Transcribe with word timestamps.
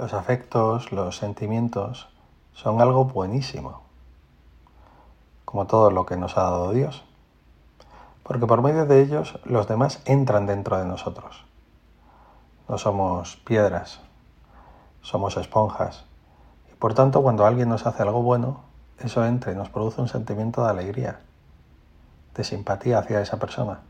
Los 0.00 0.14
afectos, 0.14 0.92
los 0.92 1.18
sentimientos 1.18 2.08
son 2.54 2.80
algo 2.80 3.04
buenísimo, 3.04 3.82
como 5.44 5.66
todo 5.66 5.90
lo 5.90 6.06
que 6.06 6.16
nos 6.16 6.38
ha 6.38 6.44
dado 6.44 6.70
Dios, 6.70 7.04
porque 8.22 8.46
por 8.46 8.62
medio 8.62 8.86
de 8.86 9.02
ellos 9.02 9.38
los 9.44 9.68
demás 9.68 10.00
entran 10.06 10.46
dentro 10.46 10.78
de 10.78 10.86
nosotros. 10.86 11.44
No 12.66 12.78
somos 12.78 13.36
piedras, 13.44 14.00
somos 15.02 15.36
esponjas, 15.36 16.06
y 16.72 16.76
por 16.76 16.94
tanto 16.94 17.22
cuando 17.22 17.44
alguien 17.44 17.68
nos 17.68 17.84
hace 17.84 18.02
algo 18.02 18.22
bueno, 18.22 18.62
eso 19.00 19.22
entra 19.26 19.52
y 19.52 19.54
nos 19.54 19.68
produce 19.68 20.00
un 20.00 20.08
sentimiento 20.08 20.64
de 20.64 20.70
alegría, 20.70 21.20
de 22.34 22.42
simpatía 22.42 23.00
hacia 23.00 23.20
esa 23.20 23.38
persona. 23.38 23.80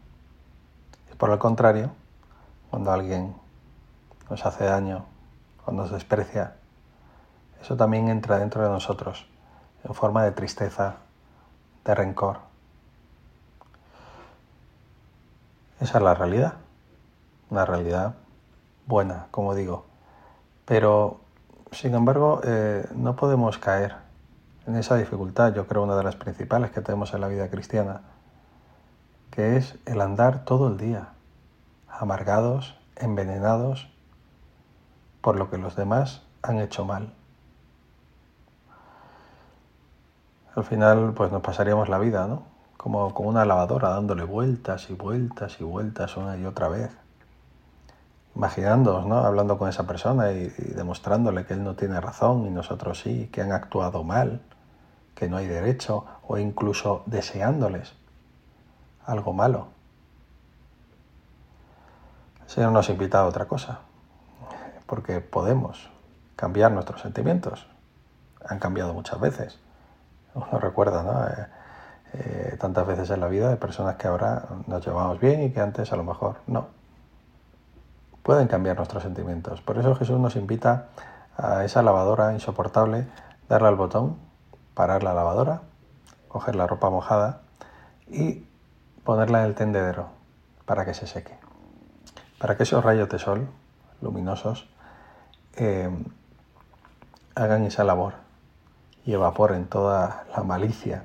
Y 1.13 1.15
por 1.15 1.31
el 1.31 1.39
contrario, 1.39 1.93
cuando 2.69 2.91
alguien 2.91 3.33
nos 4.29 4.45
hace 4.45 4.65
daño, 4.65 5.05
nos 5.73 5.91
desprecia, 5.91 6.55
eso 7.61 7.77
también 7.77 8.09
entra 8.09 8.39
dentro 8.39 8.63
de 8.63 8.69
nosotros 8.69 9.27
en 9.85 9.95
forma 9.95 10.25
de 10.25 10.33
tristeza, 10.33 10.97
de 11.85 11.95
rencor. 11.95 12.39
Esa 15.81 15.99
es 15.99 16.05
la 16.05 16.15
realidad, 16.15 16.55
una 17.51 17.65
realidad 17.65 18.15
buena, 18.87 19.27
como 19.31 19.55
digo. 19.55 19.87
Pero, 20.67 21.21
sin 21.73 21.95
embargo, 21.95 22.41
eh, 22.45 22.87
no 22.95 23.17
podemos 23.17 23.59
caer 23.59 23.97
en 24.67 24.77
esa 24.77 24.97
dificultad, 24.97 25.55
yo 25.55 25.67
creo 25.67 25.83
una 25.83 25.97
de 25.97 26.05
las 26.05 26.17
principales 26.17 26.71
que 26.71 26.81
tenemos 26.81 27.15
en 27.15 27.23
la 27.23 27.29
vida 27.29 27.49
cristiana, 27.49 28.03
que 29.31 29.57
es 29.57 29.79
el 29.87 30.01
andar 30.01 30.45
todo 30.45 30.69
el 30.69 30.77
día, 30.77 31.09
amargados, 31.89 32.79
envenenados 32.97 33.90
por 35.21 35.37
lo 35.37 35.51
que 35.51 35.59
los 35.59 35.77
demás 35.77 36.23
han 36.43 36.59
hecho 36.59 36.85
mal. 36.85 37.13
Al 40.55 40.65
final, 40.65 41.13
pues 41.15 41.31
nos 41.31 41.43
pasaríamos 41.43 41.89
la 41.89 41.99
vida, 41.99 42.27
¿no? 42.27 42.43
Como 42.77 43.13
con 43.15 43.27
una 43.27 43.45
lavadora 43.45 43.91
dándole 43.91 44.25
vueltas 44.25 44.91
y 44.91 44.95
vueltas 44.95 45.61
y 45.61 45.65
vueltas 45.65 46.17
una 46.17 46.37
y 46.37 46.47
otra 46.47 46.69
vez. 46.69 46.91
Imaginándonos, 48.35 49.07
¿no? 49.07 49.19
Hablando 49.19 49.59
con 49.59 49.69
esa 49.69 49.87
persona 49.87 50.33
y, 50.33 50.53
y 50.57 50.73
demostrándole 50.75 51.45
que 51.45 51.55
él 51.55 51.63
no 51.63 51.75
tiene 51.75 52.01
razón 52.01 52.47
y 52.47 52.51
nosotros 52.51 53.01
sí, 53.01 53.29
que 53.33 53.43
han 53.43 53.53
actuado 53.53 54.03
mal, 54.03 54.41
que 55.15 55.29
no 55.29 55.37
hay 55.37 55.47
derecho, 55.47 56.07
o 56.27 56.39
incluso 56.39 57.03
deseándoles 57.07 57.93
algo 59.05 59.33
malo. 59.33 59.69
El 62.45 62.51
Señor 62.51 62.73
nos 62.73 62.89
invita 62.89 63.21
a 63.21 63.27
otra 63.27 63.47
cosa, 63.47 63.81
porque 64.91 65.21
podemos 65.21 65.89
cambiar 66.35 66.73
nuestros 66.73 67.01
sentimientos. 67.01 67.65
Han 68.45 68.59
cambiado 68.59 68.93
muchas 68.93 69.21
veces. 69.21 69.61
Uno 70.35 70.59
recuerda, 70.59 71.05
¿no? 71.05 71.29
Eh, 71.29 71.47
eh, 72.15 72.57
tantas 72.59 72.89
veces 72.89 73.09
en 73.11 73.21
la 73.21 73.29
vida 73.29 73.49
de 73.51 73.57
personas 73.57 73.95
que 73.95 74.09
ahora 74.09 74.47
nos 74.67 74.85
llevamos 74.85 75.21
bien 75.21 75.45
y 75.45 75.53
que 75.53 75.61
antes 75.61 75.93
a 75.93 75.97
lo 75.97 76.03
mejor 76.03 76.39
no. 76.49 76.67
Pueden 78.25 78.49
cambiar 78.49 78.79
nuestros 78.79 79.05
sentimientos. 79.05 79.61
Por 79.61 79.79
eso 79.79 79.95
Jesús 79.95 80.19
nos 80.19 80.35
invita 80.35 80.89
a 81.37 81.65
esa 81.65 81.83
lavadora 81.83 82.33
insoportable, 82.33 83.07
darle 83.49 83.69
al 83.69 83.77
botón, 83.77 84.17
parar 84.75 85.05
la 85.05 85.15
lavadora, 85.15 85.61
coger 86.27 86.57
la 86.57 86.67
ropa 86.67 86.91
mojada 86.91 87.43
y 88.09 88.45
ponerla 89.05 89.43
en 89.43 89.47
el 89.47 89.55
tendedero 89.55 90.09
para 90.65 90.85
que 90.85 90.95
se 90.95 91.07
seque. 91.07 91.39
Para 92.41 92.57
que 92.57 92.65
esos 92.65 92.85
rayos 92.85 93.09
de 93.09 93.21
sol 93.21 93.49
luminosos 94.01 94.69
hagan 97.35 97.65
esa 97.65 97.85
labor 97.85 98.15
y 99.05 99.13
evaporen 99.13 99.67
toda 99.67 100.25
la 100.35 100.43
malicia 100.43 101.05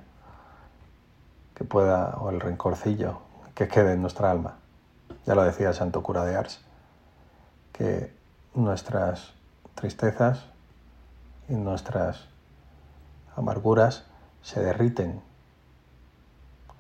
que 1.56 1.64
pueda, 1.64 2.18
o 2.20 2.30
el 2.30 2.40
rencorcillo 2.40 3.20
que 3.54 3.68
quede 3.68 3.94
en 3.94 4.02
nuestra 4.02 4.32
alma. 4.32 4.56
Ya 5.26 5.36
lo 5.36 5.44
decía 5.44 5.70
el 5.70 5.74
santo 5.74 6.04
cura 6.04 6.26
de 6.26 6.36
Ars, 6.36 6.62
que 7.72 8.14
nuestras 8.54 9.34
tristezas 9.76 10.46
y 11.48 11.54
nuestras 11.54 12.26
amarguras 13.36 14.06
se 14.42 14.62
derriten 14.62 15.22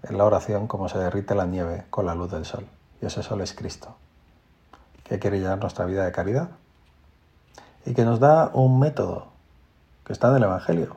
en 0.03 0.17
la 0.17 0.25
oración 0.25 0.67
como 0.67 0.89
se 0.89 0.99
derrite 0.99 1.35
la 1.35 1.45
nieve 1.45 1.85
con 1.89 2.05
la 2.05 2.15
luz 2.15 2.31
del 2.31 2.45
sol. 2.45 2.67
Y 3.01 3.05
ese 3.05 3.23
sol 3.23 3.41
es 3.41 3.53
Cristo, 3.53 3.95
que 5.03 5.19
quiere 5.19 5.39
llenar 5.39 5.59
nuestra 5.59 5.85
vida 5.85 6.05
de 6.05 6.11
caridad 6.11 6.49
y 7.85 7.93
que 7.93 8.03
nos 8.03 8.19
da 8.19 8.49
un 8.53 8.79
método 8.79 9.27
que 10.03 10.13
está 10.13 10.29
en 10.29 10.37
el 10.37 10.43
Evangelio, 10.43 10.95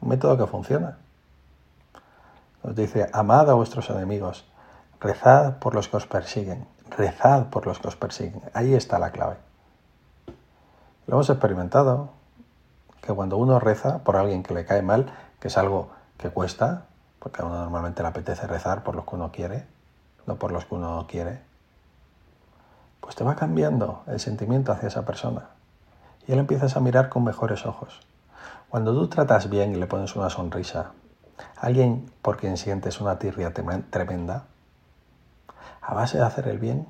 un 0.00 0.08
método 0.08 0.36
que 0.36 0.46
funciona. 0.46 0.98
Nos 2.62 2.74
dice, 2.74 3.08
amad 3.12 3.50
a 3.50 3.54
vuestros 3.54 3.90
enemigos, 3.90 4.44
rezad 5.00 5.58
por 5.58 5.74
los 5.74 5.88
que 5.88 5.96
os 5.96 6.06
persiguen, 6.06 6.66
rezad 6.96 7.46
por 7.46 7.66
los 7.66 7.78
que 7.78 7.88
os 7.88 7.96
persiguen. 7.96 8.42
Ahí 8.54 8.74
está 8.74 8.98
la 8.98 9.10
clave. 9.10 9.36
Lo 11.06 11.14
hemos 11.14 11.30
experimentado, 11.30 12.10
que 13.00 13.12
cuando 13.12 13.36
uno 13.36 13.58
reza 13.58 13.98
por 13.98 14.16
alguien 14.16 14.42
que 14.42 14.54
le 14.54 14.64
cae 14.64 14.82
mal, 14.82 15.10
que 15.40 15.48
es 15.48 15.58
algo 15.58 15.90
que 16.18 16.30
cuesta, 16.30 16.84
porque 17.18 17.42
a 17.42 17.46
uno 17.46 17.56
normalmente 17.56 18.02
le 18.02 18.08
apetece 18.08 18.46
rezar 18.46 18.84
por 18.84 18.94
los 18.94 19.04
que 19.04 19.14
uno 19.16 19.32
quiere, 19.32 19.66
no 20.26 20.36
por 20.36 20.52
los 20.52 20.66
que 20.66 20.74
uno 20.74 20.94
no 20.94 21.06
quiere, 21.06 21.40
pues 23.00 23.16
te 23.16 23.24
va 23.24 23.34
cambiando 23.34 24.02
el 24.06 24.20
sentimiento 24.20 24.72
hacia 24.72 24.88
esa 24.88 25.04
persona 25.06 25.57
y 26.28 26.32
él 26.32 26.38
empiezas 26.38 26.76
a 26.76 26.80
mirar 26.80 27.08
con 27.08 27.24
mejores 27.24 27.66
ojos. 27.66 28.00
Cuando 28.68 28.92
tú 28.92 29.08
tratas 29.08 29.48
bien 29.48 29.72
y 29.72 29.76
le 29.76 29.86
pones 29.86 30.14
una 30.14 30.30
sonrisa 30.30 30.92
alguien 31.56 32.10
por 32.22 32.36
quien 32.36 32.56
sientes 32.56 33.00
una 33.00 33.18
tirria 33.18 33.52
tremenda, 33.52 34.44
a 35.80 35.94
base 35.94 36.18
de 36.18 36.24
hacer 36.24 36.48
el 36.48 36.58
bien, 36.58 36.86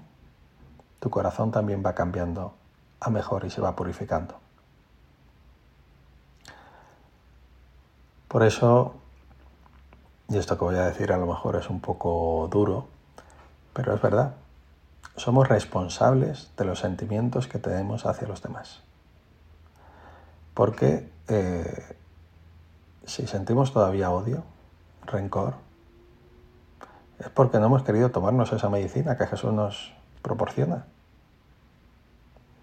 tu 1.01 1.11
corazón 1.11 1.53
también 1.53 1.83
va 1.85 1.95
cambiando 1.95 2.55
a 3.01 3.11
mejor 3.11 3.45
y 3.45 3.51
se 3.51 3.61
va 3.61 3.77
purificando. 3.77 4.35
Por 8.27 8.43
eso, 8.43 8.95
y 10.29 10.37
esto 10.37 10.59
que 10.59 10.65
voy 10.65 10.77
a 10.77 10.87
decir 10.87 11.13
a 11.13 11.17
lo 11.17 11.27
mejor 11.27 11.57
es 11.57 11.71
un 11.71 11.81
poco 11.81 12.49
duro, 12.51 12.89
pero 13.73 13.95
es 13.95 14.03
verdad, 14.03 14.35
somos 15.17 15.49
responsables 15.49 16.51
de 16.57 16.65
los 16.65 16.81
sentimientos 16.81 17.47
que 17.47 17.59
tenemos 17.59 18.05
hacia 18.05 18.27
los 18.27 18.43
demás. 18.43 18.83
Porque 20.59 21.09
eh, 21.29 21.97
si 23.07 23.29
sentimos 23.29 23.73
todavía 23.73 24.11
odio, 24.11 24.43
rencor, 25.07 25.55
es 27.21 27.29
porque 27.29 27.61
no 27.61 27.67
hemos 27.67 27.85
querido 27.85 28.11
tomarnos 28.11 28.53
esa 28.53 28.69
medicina 28.69 29.17
que 29.17 29.29
Jesús 29.29 29.53
nos 29.53 29.95
proporciona. 30.21 30.87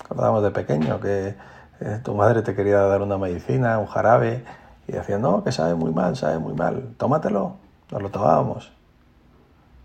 Acordamos 0.04 0.44
de 0.44 0.52
pequeño 0.52 1.00
que 1.00 1.38
eh, 1.80 2.02
tu 2.04 2.16
madre 2.16 2.42
te 2.42 2.54
quería 2.54 2.82
dar 2.82 3.02
una 3.02 3.18
medicina, 3.18 3.80
un 3.80 3.86
jarabe, 3.86 4.44
y 4.90 4.92
decía, 4.92 5.18
no, 5.18 5.46
que 5.46 5.54
sabe 5.54 5.76
muy 5.76 5.94
mal, 5.94 6.18
sabe 6.18 6.38
muy 6.38 6.54
mal, 6.54 6.96
tómatelo. 6.98 7.56
Nos 7.92 8.02
lo 8.02 8.12
tomábamos. 8.12 8.74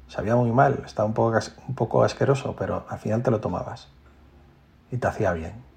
Sabía 0.08 0.34
muy 0.34 0.50
mal, 0.50 0.82
estaba 0.84 1.06
un 1.06 1.14
poco, 1.14 1.38
un 1.68 1.74
poco 1.76 2.02
asqueroso, 2.02 2.56
pero 2.58 2.86
al 2.88 2.98
final 2.98 3.22
te 3.22 3.30
lo 3.30 3.38
tomabas 3.38 3.86
y 4.90 4.96
te 4.96 5.06
hacía 5.06 5.32
bien 5.32 5.69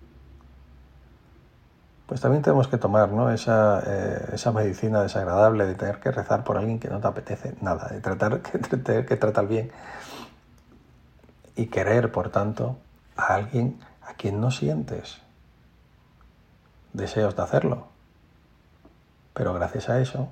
pues 2.06 2.20
también 2.20 2.44
tenemos 2.44 2.68
que 2.68 2.78
tomar 2.78 3.10
esa, 3.34 3.82
eh, 3.86 4.30
esa, 4.34 4.52
medicina 4.52 5.02
desagradable 5.02 5.66
de 5.66 5.76
tener 5.76 6.00
que 6.00 6.12
rezar 6.12 6.44
por 6.44 6.58
alguien 6.58 6.80
que 6.80 6.90
no 6.90 7.00
te 7.00 7.08
apetece 7.08 7.56
nada, 7.62 7.88
de 7.88 8.02
tratar 8.02 8.42
que, 8.42 8.58
tener 8.60 9.06
que 9.06 9.16
tratar 9.16 9.48
bien 9.48 9.72
y 11.56 11.68
querer, 11.68 12.12
por 12.12 12.30
tanto, 12.30 12.78
a 13.16 13.36
alguien 13.36 13.80
a 14.02 14.16
quien 14.16 14.42
no 14.42 14.52
sientes 14.52 15.22
deseos 16.92 17.36
de 17.36 17.42
hacerlo. 17.42 17.88
Pero 19.34 19.54
gracias 19.54 19.90
a 19.90 20.00
eso 20.00 20.30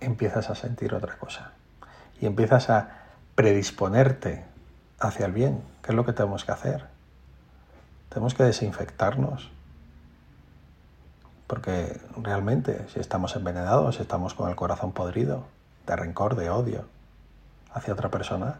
empiezas 0.00 0.50
a 0.50 0.54
sentir 0.54 0.94
otra 0.94 1.16
cosa 1.18 1.52
y 2.20 2.26
empiezas 2.26 2.70
a 2.70 2.88
predisponerte 3.34 4.44
hacia 5.00 5.26
el 5.26 5.32
bien, 5.32 5.62
que 5.82 5.90
es 5.90 5.96
lo 5.96 6.04
que 6.04 6.12
tenemos 6.12 6.44
que 6.44 6.52
hacer. 6.52 6.86
Tenemos 8.08 8.34
que 8.34 8.44
desinfectarnos 8.44 9.50
porque 11.52 12.00
realmente 12.16 12.88
si 12.88 12.98
estamos 12.98 13.36
envenenados, 13.36 13.96
si 13.96 14.00
estamos 14.00 14.32
con 14.32 14.48
el 14.48 14.56
corazón 14.56 14.92
podrido, 14.92 15.44
de 15.86 15.94
rencor, 15.96 16.34
de 16.34 16.48
odio 16.48 16.86
hacia 17.74 17.92
otra 17.92 18.08
persona, 18.08 18.56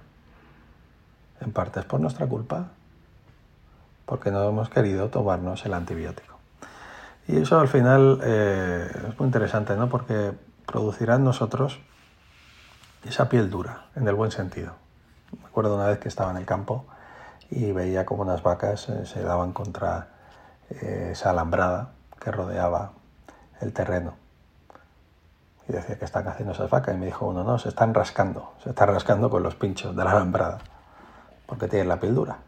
en 1.40 1.52
parte 1.52 1.80
es 1.80 1.86
por 1.86 2.00
nuestra 2.00 2.26
culpa, 2.26 2.66
porque 4.04 4.30
no 4.30 4.46
hemos 4.46 4.68
querido 4.68 5.08
tomarnos 5.08 5.64
el 5.64 5.72
antibiótico. 5.72 6.36
Y 7.26 7.38
eso 7.38 7.58
al 7.58 7.68
final 7.68 8.20
eh, 8.22 8.86
es 9.08 9.18
muy 9.18 9.24
interesante, 9.24 9.74
¿no? 9.74 9.88
Porque 9.88 10.32
producirá 10.66 11.14
en 11.14 11.24
nosotros 11.24 11.80
esa 13.08 13.30
piel 13.30 13.48
dura, 13.48 13.86
en 13.96 14.06
el 14.06 14.14
buen 14.14 14.32
sentido. 14.32 14.74
Me 15.40 15.46
acuerdo 15.46 15.76
una 15.76 15.86
vez 15.86 15.98
que 15.98 16.08
estaba 16.08 16.30
en 16.30 16.36
el 16.36 16.44
campo 16.44 16.84
y 17.50 17.72
veía 17.72 18.04
como 18.04 18.20
unas 18.20 18.42
vacas 18.42 18.90
eh, 18.90 19.06
se 19.06 19.22
daban 19.22 19.54
contra 19.54 20.08
eh, 20.68 21.08
esa 21.12 21.30
alambrada 21.30 21.92
que 22.22 22.30
rodeaba 22.30 22.92
el 23.60 23.72
terreno. 23.72 24.14
Y 25.69 25.72
decía 25.72 25.98
que 25.98 26.04
están 26.04 26.28
haciendo 26.28 26.52
esas 26.52 26.70
vacas. 26.70 26.94
Y 26.94 26.98
me 26.98 27.06
dijo 27.06 27.26
uno, 27.26 27.42
no, 27.42 27.58
se 27.58 27.69
están 27.69 27.94
rascando, 27.94 28.52
se 28.62 28.70
están 28.70 28.88
rascando 28.88 29.28
con 29.28 29.42
los 29.42 29.54
pinchos 29.56 29.96
de 29.96 30.04
la 30.04 30.12
alambrada, 30.12 30.58
porque 31.46 31.69
tienen 31.69 31.88
la 31.88 31.98
piel 31.98 32.14
dura. 32.14 32.38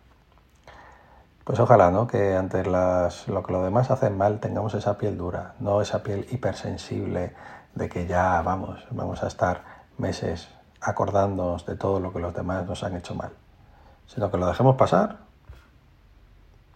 Pues 1.44 1.59
ojalá, 1.61 1.91
¿no? 1.91 2.06
Que 2.06 2.37
ante 2.37 2.65
las, 2.65 3.29
lo 3.29 3.43
que 3.43 3.53
los 3.53 3.65
demás 3.65 3.91
hacen 3.91 4.17
mal 4.17 4.41
tengamos 4.41 4.75
esa 4.75 4.97
piel 4.97 5.19
dura, 5.19 5.55
no 5.61 5.82
esa 5.82 6.03
piel 6.03 6.26
hipersensible 6.31 7.35
de 7.75 7.88
que 7.88 8.06
ya 8.06 8.41
vamos, 8.43 8.87
vamos 8.91 9.23
a 9.23 9.26
estar 9.26 9.62
meses 9.99 10.49
acordándonos 10.81 11.67
de 11.67 11.76
todo 11.76 12.00
lo 12.00 12.12
que 12.12 12.21
los 12.21 12.35
demás 12.35 12.67
nos 12.67 12.82
han 12.82 12.97
hecho 12.97 13.15
mal, 13.15 13.32
sino 14.06 14.31
que 14.31 14.38
lo 14.38 14.47
dejemos 14.47 14.76
pasar, 14.76 15.19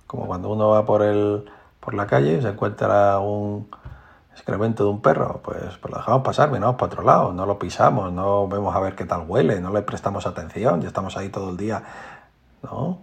como 0.07 0.27
cuando 0.27 0.51
uno 0.51 0.71
va 0.71 0.85
por, 0.85 1.03
el, 1.03 1.51
por 1.89 1.95
la 1.95 2.07
calle 2.07 2.43
se 2.43 2.49
encuentra 2.51 3.19
un 3.19 3.67
excremento 4.33 4.85
de 4.85 4.91
un 4.91 5.01
perro, 5.01 5.41
pues, 5.43 5.79
pues 5.81 5.91
lo 5.91 5.97
dejamos 5.97 6.23
pasar, 6.23 6.51
miramos 6.51 6.77
para 6.77 6.93
otro 6.93 7.03
lado, 7.03 7.33
no 7.33 7.47
lo 7.47 7.59
pisamos, 7.59 8.13
no 8.13 8.47
vemos 8.47 8.77
a 8.77 8.81
ver 8.81 8.95
qué 8.95 9.07
tal 9.07 9.25
huele, 9.27 9.59
no 9.63 9.73
le 9.73 9.81
prestamos 9.81 10.27
atención, 10.27 10.83
ya 10.83 10.89
estamos 10.89 11.17
ahí 11.17 11.31
todo 11.31 11.49
el 11.49 11.57
día, 11.57 11.83
¿no? 12.63 12.99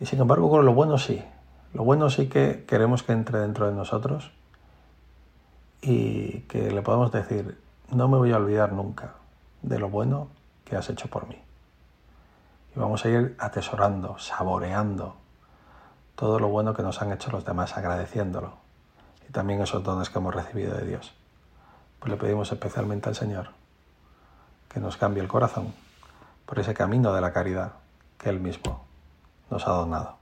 Y 0.00 0.04
sin 0.04 0.20
embargo, 0.20 0.50
con 0.50 0.66
lo 0.66 0.74
bueno 0.74 0.98
sí. 0.98 1.24
Lo 1.72 1.82
bueno 1.82 2.10
sí 2.10 2.28
que 2.28 2.66
queremos 2.68 3.02
que 3.02 3.12
entre 3.12 3.38
dentro 3.38 3.66
de 3.66 3.72
nosotros 3.72 4.30
y 5.80 6.40
que 6.40 6.72
le 6.72 6.82
podamos 6.82 7.10
decir, 7.10 7.58
no 7.90 8.06
me 8.06 8.18
voy 8.18 8.32
a 8.32 8.36
olvidar 8.36 8.74
nunca 8.74 9.14
de 9.62 9.78
lo 9.78 9.88
bueno 9.88 10.28
que 10.66 10.76
has 10.76 10.90
hecho 10.90 11.08
por 11.08 11.26
mí. 11.26 11.40
Y 12.76 12.78
vamos 12.78 13.02
a 13.06 13.08
ir 13.08 13.34
atesorando, 13.38 14.18
saboreando 14.18 15.21
todo 16.22 16.38
lo 16.38 16.46
bueno 16.46 16.72
que 16.72 16.84
nos 16.84 17.02
han 17.02 17.10
hecho 17.10 17.32
los 17.32 17.44
demás, 17.44 17.76
agradeciéndolo. 17.76 18.52
Y 19.28 19.32
también 19.32 19.60
esos 19.60 19.82
dones 19.82 20.08
que 20.08 20.20
hemos 20.20 20.32
recibido 20.32 20.72
de 20.76 20.86
Dios. 20.86 21.12
Pues 21.98 22.12
le 22.12 22.16
pedimos 22.16 22.52
especialmente 22.52 23.08
al 23.08 23.16
Señor 23.16 23.48
que 24.68 24.78
nos 24.78 24.96
cambie 24.96 25.20
el 25.20 25.26
corazón 25.26 25.74
por 26.46 26.60
ese 26.60 26.74
camino 26.74 27.12
de 27.12 27.20
la 27.20 27.32
caridad 27.32 27.72
que 28.18 28.28
Él 28.28 28.38
mismo 28.38 28.84
nos 29.50 29.66
ha 29.66 29.72
donado. 29.72 30.21